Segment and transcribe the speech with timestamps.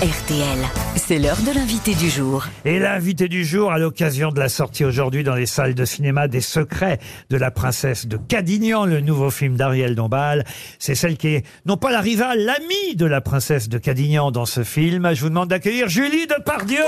[0.00, 0.58] RTL.
[0.94, 2.46] C'est l'heure de l'invité du jour.
[2.64, 6.28] Et l'invité du jour, à l'occasion de la sortie aujourd'hui dans les salles de cinéma
[6.28, 10.44] des secrets de la princesse de Cadignan, le nouveau film d'Ariel Dombal,
[10.78, 14.46] c'est celle qui est, non pas la rivale, l'amie de la princesse de Cadignan dans
[14.46, 15.12] ce film.
[15.14, 16.84] Je vous demande d'accueillir Julie Depardieu.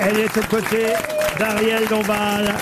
[0.00, 0.94] Elle est aux côtés
[1.38, 2.54] d'Ariel Dombal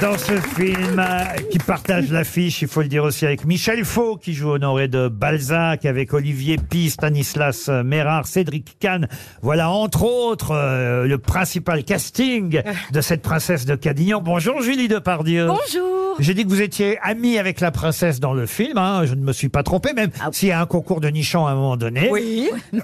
[0.00, 4.16] dans ce film euh, qui partage l'affiche, il faut le dire aussi, avec Michel Faux
[4.16, 9.08] qui joue Honoré de Balzac, avec Olivier Pi, Stanislas Mérard, Cédric Kahn.
[9.42, 14.20] Voilà entre autres euh, le principal casting de cette princesse de Cadignan.
[14.20, 15.46] Bonjour Julie Depardieu.
[15.46, 15.95] Bonjour.
[16.18, 19.20] J'ai dit que vous étiez amie avec la princesse dans le film, hein, je ne
[19.22, 21.76] me suis pas trompé, même s'il y a un concours de nichons à un moment
[21.76, 22.08] donné.
[22.10, 22.48] Oui.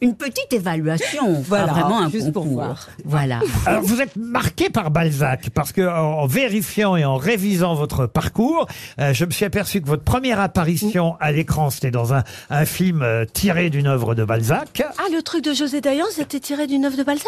[0.00, 2.64] Une petite évaluation, Voilà, vraiment un juste pour concours.
[2.64, 2.88] voir.
[3.04, 3.40] Voilà.
[3.66, 8.06] Alors vous êtes marqué par Balzac parce que en en vérifiant et en révisant votre
[8.06, 8.66] parcours,
[9.00, 12.64] euh, je me suis aperçu que votre première apparition à l'écran c'était dans un, un
[12.64, 14.82] film euh, tiré d'une œuvre de Balzac.
[14.98, 17.26] Ah, le truc de José Dayan, c'était tiré d'une œuvre de Balzac?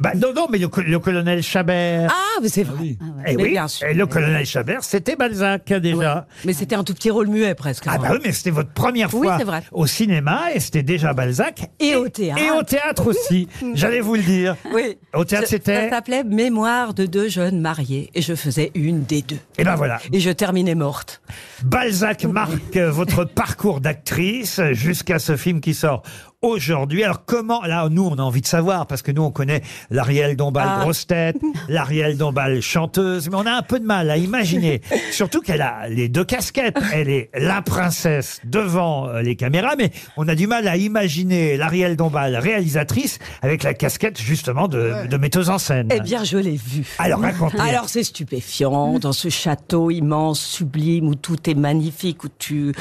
[0.00, 2.10] Bah, non non mais le, co- le colonel Chabert.
[2.12, 2.96] Ah, mais c'est vrai.
[3.26, 3.86] Eh mais oui, bien sûr.
[3.88, 6.26] et le colonel Chabert c'était Balzac déjà.
[6.44, 7.84] Mais c'était un tout petit rôle muet presque.
[7.86, 9.62] Ah bah oui, mais c'était votre première Oui, fois c'est vrai.
[9.72, 11.70] au cinéma et c'était déjà Balzac.
[11.80, 12.40] Et au théâtre.
[12.42, 13.48] Et au théâtre aussi.
[13.74, 14.56] J'allais vous le dire.
[14.72, 14.96] Oui.
[15.14, 18.10] Au théâtre, Je- c'était- Ça s'appelait Mémoire de deux jeunes mariés.
[18.14, 19.38] Et je faisais une des deux.
[19.58, 19.98] Et ben voilà.
[20.12, 21.20] Et je terminais morte.
[21.64, 26.02] Balzac marque euh, votre parcours d'actrice jusqu'à ce film qui sort
[26.42, 27.02] aujourd'hui.
[27.02, 30.36] Alors comment, là, nous, on a envie de savoir, parce que nous, on connaît l'Ariel
[30.36, 30.80] Dombal Ah.
[30.82, 31.36] grosse tête,
[31.68, 34.80] l'Ariel Dombal chanteuse, mais on a un peu de mal à imaginer.
[35.12, 36.78] Surtout qu'elle a les deux casquettes.
[36.92, 41.56] Elle est la princesse devant euh, les caméras, mais on a du mal à imaginer
[41.56, 45.88] l'Ariel Dombal réalisatrice avec la casquette, justement, de, de metteuse en scène.
[45.92, 46.86] Eh bien, je l'ai vu.
[46.98, 47.58] Alors, racontez.
[47.58, 52.72] Alors, c'est stupéfiant, dans ce château immense, sublime, où tout est magnifique, où tu,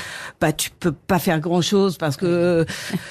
[0.41, 2.65] bah, tu peux pas faire grand chose parce que euh,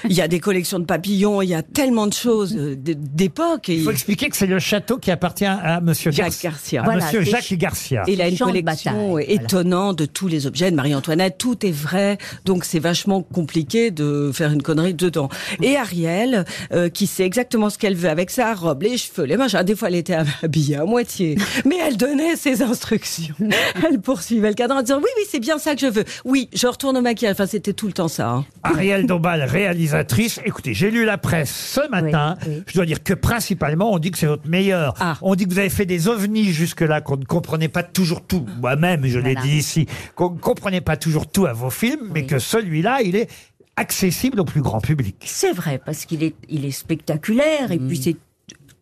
[0.04, 3.68] il y a des collections de papillons, il y a tellement de choses euh, d'époque.
[3.68, 6.50] Il faut expliquer que c'est le château qui appartient à Monsieur Jacques Garcia.
[6.50, 6.80] Garcia.
[6.80, 8.02] À Voilà, Monsieur Jacques Garcia.
[8.08, 9.30] Et il a une collection bataille, voilà.
[9.30, 11.38] étonnante de tous les objets de Marie-Antoinette.
[11.38, 15.28] Tout est vrai, donc c'est vachement compliqué de faire une connerie dedans.
[15.62, 19.36] Et Ariel, euh, qui sait exactement ce qu'elle veut avec sa robe, les cheveux, les
[19.36, 19.62] machins.
[19.62, 23.36] Des fois, elle était habillée à moitié, mais elle donnait ses instructions.
[23.88, 26.04] Elle poursuivait le cadran en disant oui, oui, c'est bien ça que je veux.
[26.24, 27.34] Oui, je retourne au maquillage.
[27.34, 28.28] Enfin, c'était tout le temps ça.
[28.30, 28.44] hein.
[28.64, 30.23] Ariel Dombal, réalisatrice.
[30.44, 32.36] Écoutez, j'ai lu la presse ce matin.
[32.46, 32.62] Oui, oui.
[32.66, 34.94] Je dois dire que principalement, on dit que c'est votre meilleur.
[35.00, 35.16] Ah.
[35.22, 38.46] On dit que vous avez fait des ovnis jusque-là, qu'on ne comprenait pas toujours tout.
[38.60, 39.42] Moi-même, je l'ai Voilà.
[39.42, 43.16] dit ici, qu'on ne comprenait pas toujours tout à vos films, mais que celui-là, il
[43.16, 43.28] est
[43.76, 45.16] accessible au plus grand public.
[45.24, 47.88] C'est vrai, parce qu'il est, il est spectaculaire, et Mm.
[47.88, 48.16] puis c'est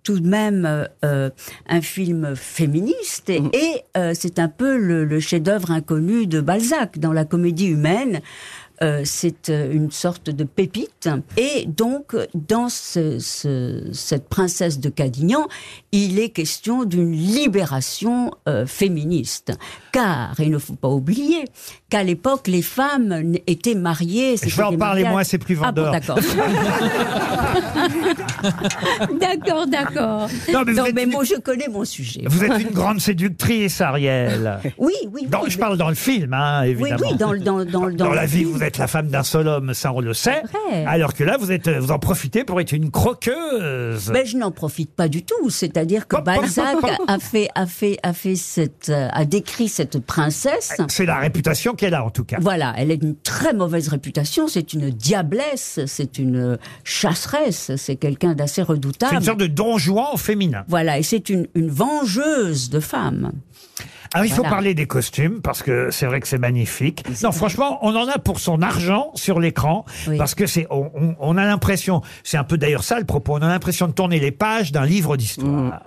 [0.02, 1.30] tout de même euh, euh,
[1.68, 3.50] un film féministe, et, Mm.
[3.54, 8.20] et, euh, c'est un peu le, le chef-d'œuvre inconnu de Balzac dans la comédie humaine.
[8.82, 11.08] Euh, c'est euh, une sorte de pépite.
[11.36, 15.46] Et donc, dans ce- ce- cette princesse de Cadignan,
[15.92, 19.52] il est question d'une libération euh, féministe.
[19.92, 21.44] Car, il ne faut pas oublier
[21.90, 24.36] qu'à l'époque, les femmes étaient mariées.
[24.44, 25.92] Je vais en parler, moi, c'est plus Ah bon, vendeur.
[25.92, 26.18] d'accord.
[29.20, 30.28] d'accord, d'accord.
[30.52, 32.22] Non, mais vous Non, êtes mais une- moi, je connais mon sujet.
[32.26, 34.58] Vous êtes une grande séductrice, Ariel.
[34.78, 35.50] Oui, oui, Dans- oui.
[35.50, 36.96] je parle dans le film, hein, oui, évidemment.
[37.10, 38.58] oui, dans, le- dans, dans, Dans, dans la vie, film.
[38.62, 40.40] Vous êtes la femme d'un seul homme, ça on le sait.
[40.68, 40.84] vrai.
[40.86, 44.10] Alors que là, vous êtes, vous en profitez pour être une croqueuse.
[44.12, 45.50] Mais je n'en profite pas du tout.
[45.50, 46.76] C'est-à-dire que Balzac
[47.08, 50.76] a fait, a fait, a fait cette, euh, a décrit cette princesse.
[50.88, 52.36] C'est la réputation qu'elle a en tout cas.
[52.40, 54.46] Voilà, elle a une très mauvaise réputation.
[54.46, 59.14] C'est une diablesse, c'est une chasseresse, c'est quelqu'un d'assez C'est redoutable.
[59.16, 60.64] une sorte de don Juan au féminin.
[60.68, 63.32] Voilà, et c'est une, une vengeuse de femmes.
[64.14, 64.50] Alors il faut Voilà.
[64.50, 67.04] parler des costumes parce que c'est vrai que c'est magnifique.
[67.22, 70.18] Non, franchement, on en a pour son argent sur l'écran Oui.
[70.18, 73.34] parce que c'est, on, on- on a l'impression, c'est un peu d'ailleurs ça le propos,
[73.34, 75.80] on a l'impression de tourner les pages d'un livre d'histoire.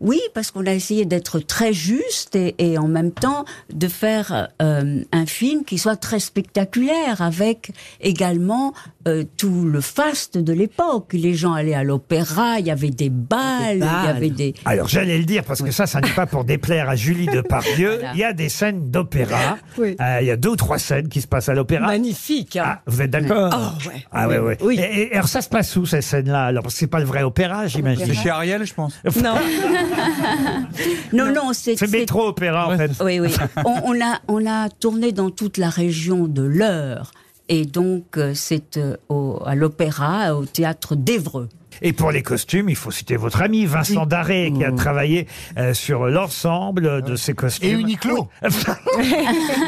[0.00, 4.48] Oui, parce qu'on a essayé d'être très juste et, et en même temps de faire
[4.60, 8.72] euh, un film qui soit très spectaculaire avec également
[9.08, 11.12] euh, tout le faste de l'époque.
[11.12, 14.54] Les gens allaient à l'opéra, il y avait des balles, il y avait des...
[14.64, 17.26] Alors j'allais le dire parce que ça, ça n'est pas pour déplaire à Julie
[17.78, 19.58] Il y a des scènes d'opéra.
[19.78, 19.96] Oui.
[20.00, 21.86] Euh, il y a deux ou trois scènes qui se passent à l'opéra.
[21.86, 22.56] Magnifique.
[22.56, 22.62] hein.
[22.66, 23.52] Ah, vous êtes d'accord
[23.82, 24.04] Oh, ouais.
[24.12, 24.58] Ah ouais, ouais.
[24.62, 24.78] Oui.
[24.80, 27.04] Et, et alors ça se passe où ces scènes-là Alors parce que c'est pas le
[27.06, 28.06] vrai opéra, j'imagine.
[28.06, 28.94] C'est chez Ariel, je pense.
[29.22, 29.34] Non.
[31.12, 31.76] Non, non, c'est...
[31.76, 32.90] C'est c'est- métro opéra en fait.
[33.02, 33.34] Oui, oui.
[33.64, 37.10] On, on a, on a tourné dans toute la région de l'Eure.
[37.48, 41.48] Et donc, euh, c'est euh, au- à l'opéra, au théâtre d'Évreux.
[41.82, 45.26] Et pour les costumes, il faut citer votre ami Vincent Daré qui a travaillé
[45.58, 47.68] euh, sur l'ensemble de ces costumes.
[47.68, 48.28] Et Uniqlo.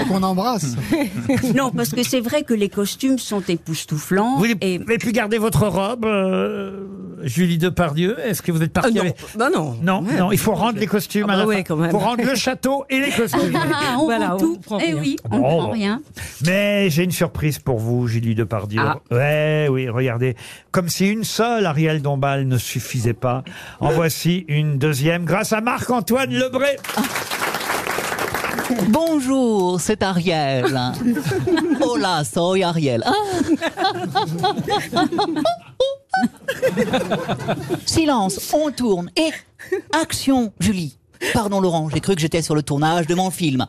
[0.09, 0.77] qu'on embrasse.
[1.55, 4.39] Non, parce que c'est vrai que les costumes sont époustouflants.
[4.39, 6.87] Vous et avez pu garder votre robe, euh,
[7.23, 9.17] Julie Depardieu Est-ce que vous êtes partie non, avec...
[9.37, 9.77] bah non.
[9.83, 10.19] Non, Ouais.
[10.19, 11.63] non, il faut rendre les costumes Ah à la bah ouais, fin.
[11.63, 11.91] quand même.
[11.91, 13.41] faut rendre le château et les costumes.
[13.75, 14.59] Ah, on Voilà, prend on tout.
[14.59, 14.97] prend Eh rien.
[15.01, 16.03] oui, on Bon, prend rien.
[16.45, 18.81] Mais j'ai une surprise pour vous, Julie Depardieu.
[18.85, 18.99] Ah.
[19.11, 20.37] Ouais, oui, regardez.
[20.71, 23.43] Comme si une seule Ariel Dombal ne suffisait pas.
[23.81, 26.77] En voici une deuxième grâce à Marc-Antoine Lebré.
[28.89, 30.81] Bonjour, c'est Ariel.
[31.81, 33.05] Hola, soy Ariel.
[37.87, 39.31] Silence, on tourne et
[39.93, 40.99] action, Julie.
[41.33, 43.67] Pardon Laurent, j'ai cru que j'étais sur le tournage de mon film.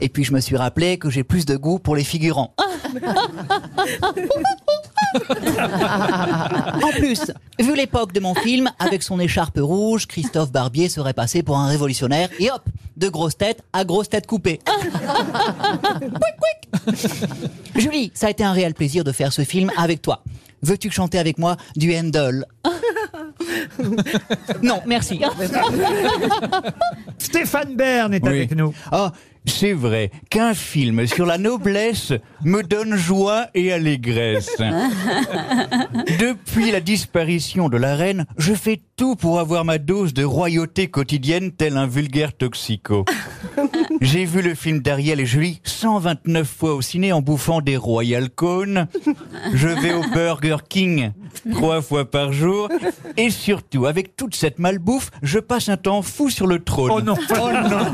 [0.00, 2.54] Et puis je me suis rappelé que j'ai plus de goût pour les figurants.
[6.82, 11.42] En plus, vu l'époque de mon film, avec son écharpe rouge, Christophe Barbier serait passé
[11.42, 12.62] pour un révolutionnaire et hop,
[12.96, 14.60] de grosse tête à grosse tête coupée.
[16.00, 17.00] Quick, quick.
[17.76, 20.22] Julie, ça a été un réel plaisir de faire ce film avec toi.
[20.62, 22.46] Veux-tu chanter avec moi du Handel?
[24.62, 25.20] Non, merci.
[27.18, 28.28] Stéphane Bern est Oui.
[28.28, 28.72] avec nous.
[28.90, 29.12] Ah,
[29.46, 32.12] c'est vrai qu'un film sur la noblesse
[32.44, 34.50] me donne joie et allégresse.
[36.18, 40.88] Depuis la disparition de la reine, je fais tout pour avoir ma dose de royauté
[40.88, 43.04] quotidienne tel un vulgaire toxico.
[44.00, 48.30] J'ai vu le film d'Ariel et Julie 129 fois au ciné en bouffant des Royal
[48.30, 48.86] Cones.
[49.52, 51.12] Je vais au Burger King
[51.52, 52.68] trois fois par jour.
[53.16, 56.90] Et surtout, avec toute cette malbouffe, je passe un temps fou sur le trône.
[56.94, 57.16] Oh non.
[57.30, 57.92] Oh non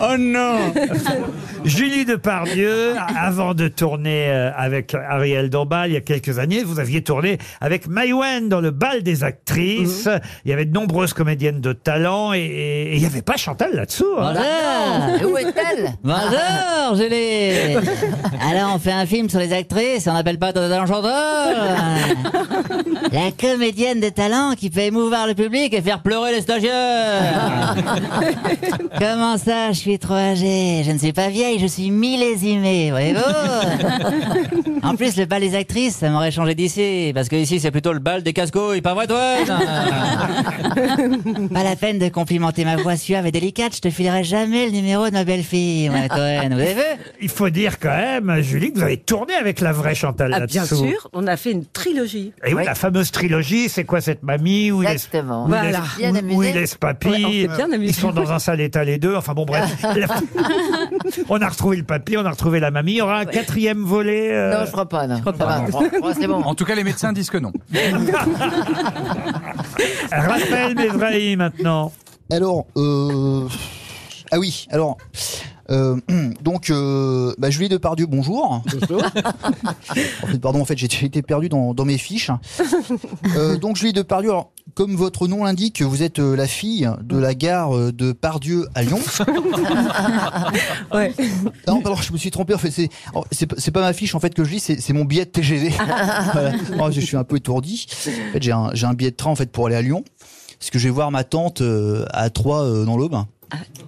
[0.00, 0.58] Oh non
[1.64, 6.78] Julie Depardieu, avant de tourner euh, avec Ariel Dombal il y a quelques années, vous
[6.78, 10.06] aviez tourné avec Maïwen dans le bal des actrices.
[10.06, 10.20] Mhm.
[10.44, 13.70] Il y avait de nombreuses comédiennes de talent et, et il n'y avait pas Chantal
[13.74, 14.04] là-dessous.
[14.18, 14.34] hein.
[15.12, 15.92] Bonjour Où est-elle?
[16.02, 17.76] Bonjour Julie
[18.50, 21.56] Alors on fait un film sur les actrices et on n'appelle pas Dada chanteur
[23.12, 27.76] La comédienne de talent qui fait émouvoir le public et faire pleurer les stagiaires
[28.98, 30.82] Comment ça, je suis trop âgée?
[30.84, 35.96] Je ne suis pas vieille, je suis millésimée, voyez-vous En plus, le bal des actrices,
[35.96, 39.06] ça m'aurait changé d'ici, parce que ici c'est plutôt le bal des casse-couilles, pas vrai
[39.08, 39.34] toi
[41.52, 44.72] Pas la peine de complimenter ma voix suave et délicate, je te filerai jamais le
[44.72, 46.80] numéro de ma belle-fille, moi, Toen, vous avez vu?
[47.20, 50.46] Il faut dire quand même, Julie, que vous avez tourné avec la vraie Chantal Ah,
[50.46, 52.32] bien sûr, on a fait une trilogie.
[52.46, 55.44] Et oui, la fameuse trilogie, c'est quoi cette mamie où Exactement.
[55.44, 55.70] où il Voilà.
[55.70, 57.08] laisse- Bien où- il laisse papy.
[57.08, 57.66] Ouais, bien.
[57.80, 59.14] Ils sont dans un sale état les deux.
[59.16, 59.64] Enfin bon, bref.
[61.28, 62.92] on a retrouvé le papy, on a retrouvé la mamie.
[62.92, 64.30] Il y aura un quatrième volet.
[64.32, 65.18] euh, Non, je crois pas, non.
[65.20, 66.42] Bon, c'est bon.
[66.42, 67.52] En tout cas, les médecins disent que non.
[70.12, 71.92] Raphaël Mesrahi maintenant.
[72.30, 73.48] Alors, euh...
[74.30, 74.98] ah oui, alors,
[75.70, 75.96] euh,
[76.42, 78.50] donc, euh, bah, Julie Depardieu, bonjour.
[78.62, 78.62] en
[80.26, 82.30] fait, pardon, en fait, j'ai été perdu dans, dans mes fiches.
[83.36, 87.16] Euh, donc, Julie Depardieu, alors, comme votre nom l'indique, vous êtes euh, la fille de
[87.16, 89.00] la gare euh, de Pardieu à Lyon.
[90.92, 91.12] Ouais.
[91.66, 92.54] Non, pardon, je me suis trompé.
[92.54, 92.88] En fait, c'est
[93.30, 95.70] c'est pas- ma fiche en fait que je lis, c'est c'est mon billet de TGV.
[96.32, 96.52] Voilà.
[96.80, 97.86] Oh, je suis un peu étourdi.
[97.90, 100.04] En fait, j'ai un, j'ai un billet de train en fait pour aller à Lyon,
[100.58, 103.16] parce que je vais voir ma tante euh, à Troyes euh, dans l'Aube.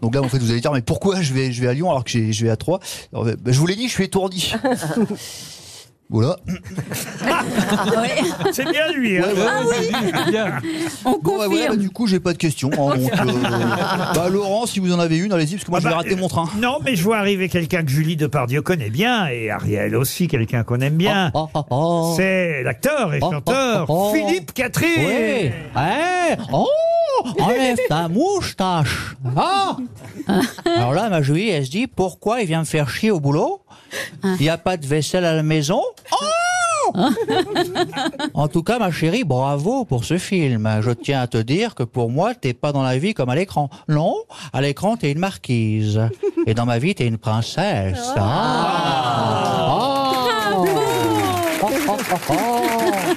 [0.03, 1.91] Donc là, en fait, vous allez dire, mais pourquoi je vais, je vais à Lyon
[1.91, 2.81] alors que j'ai- je vais à Troyes
[3.13, 4.55] Alors, bah, Je vous l'ai dit, je suis étourdi.
[6.13, 6.35] Voilà.
[8.53, 9.19] C'est bien lui.
[9.19, 9.23] hein.
[11.05, 12.69] On Bon, bah, ouais, bah, du coup, j'ai pas de questions.
[12.73, 13.15] hein, donc, euh,
[14.15, 15.99] bah, Laurent, si vous en avez une, allez-y, parce que moi, Ah je vais bah,
[15.99, 16.49] rater mon train.
[16.59, 20.65] Non, mais je vois arriver quelqu'un que Julie Depardieu connaît bien et Ariel aussi, quelqu'un
[20.65, 21.31] qu'on aime bien.
[21.33, 22.15] Oh, oh, oh.
[22.17, 24.13] C'est l'acteur et Oh, chanteur oh, oh.
[24.13, 25.07] Philippe Catherine.
[25.07, 25.51] Oui.
[27.23, 29.17] Oh, enlève ta moustache.
[29.37, 29.77] Ah.
[30.65, 33.63] Alors là, ma Julie, elle se dit pourquoi il vient me faire chier au boulot?
[34.25, 35.83] Il n'y a pas de vaisselle à la maison?
[36.13, 36.17] Oh
[38.35, 40.69] en tout cas, ma chérie, bravo pour ce film.
[40.81, 43.35] Je tiens à te dire que pour moi, t'es pas dans la vie comme à
[43.35, 43.71] l'écran.
[43.89, 44.17] Non,
[44.53, 46.01] à l'écran, t'es une marquise.
[46.47, 48.13] Et dans ma vie, t'es une princesse.
[48.17, 49.71] Ah.
[50.53, 50.67] Oh.
[51.63, 52.60] Oh, oh, oh, oh.